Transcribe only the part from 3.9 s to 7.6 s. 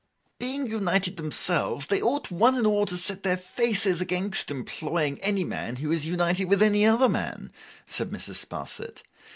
against employing any man who is united with any other man,'